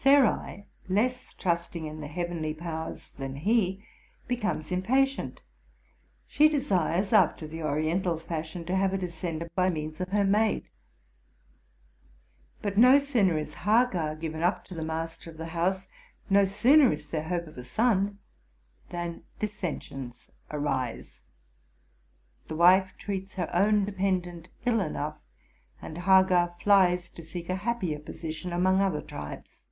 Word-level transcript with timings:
Sarai, 0.00 0.64
less 0.88 1.34
trusting 1.34 1.84
in 1.84 2.00
the 2.00 2.06
heavenly 2.06 2.54
powers 2.54 3.10
than 3.10 3.34
he, 3.34 3.84
becomes 4.28 4.72
impatient: 4.72 5.42
she 6.26 6.48
desires, 6.48 7.12
after 7.12 7.46
the 7.46 7.62
Oriental 7.64 8.16
fashion, 8.16 8.64
to 8.66 8.74
have 8.76 8.94
a 8.94 8.98
descendant, 8.98 9.54
by 9.54 9.68
means 9.68 10.00
of 10.00 10.08
her 10.10 10.24
maid. 10.24 10.70
But 12.62 12.78
no 12.78 12.98
sooner 12.98 13.36
is 13.36 13.52
Hagar 13.52 14.14
given 14.16 14.42
up 14.42 14.64
to 14.66 14.74
the 14.74 14.84
master 14.84 15.28
of 15.30 15.36
the 15.36 15.48
house, 15.48 15.86
no 16.30 16.46
sooner 16.46 16.90
is 16.92 17.08
there 17.08 17.24
hope 17.28 17.46
of 17.48 17.58
a 17.58 17.64
son, 17.64 18.18
than 18.88 19.24
dissensions 19.40 20.30
arise. 20.50 21.20
The 22.46 22.56
wife 22.56 22.94
treats 22.98 23.34
her 23.34 23.50
own 23.54 23.84
dependant 23.84 24.48
ill 24.64 24.80
enough, 24.80 25.18
and 25.82 25.98
Hagar 25.98 26.54
flies 26.62 27.10
to 27.10 27.22
seek 27.22 27.50
a 27.50 27.52
110 27.52 27.58
TRUTH 27.58 27.58
AND 27.58 27.66
FICTION 27.66 27.66
happier 27.66 27.98
position 28.38 28.52
among 28.54 28.80
other 28.80 29.02
tribes. 29.02 29.64